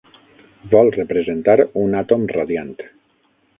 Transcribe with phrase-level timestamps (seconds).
[0.71, 2.75] Vol representar un àtom radiant.